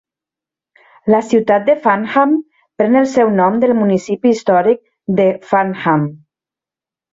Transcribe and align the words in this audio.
La 1.15 1.19
ciutat 1.27 1.67
de 1.67 1.75
Farnham 1.83 2.33
pren 2.81 3.01
el 3.03 3.07
seu 3.13 3.31
nom 3.41 3.61
del 3.65 3.75
municipi 3.83 4.35
històric 4.39 4.83
de 5.23 5.31
Farnham. 5.53 6.11